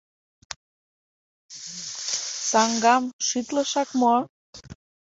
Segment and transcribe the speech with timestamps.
[2.49, 4.15] Саҥгам шӱтлышак мо?